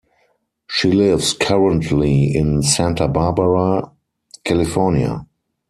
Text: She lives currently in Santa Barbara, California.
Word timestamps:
She 0.67 0.91
lives 0.91 1.33
currently 1.33 2.35
in 2.35 2.63
Santa 2.63 3.07
Barbara, 3.07 3.91
California. 4.43 5.27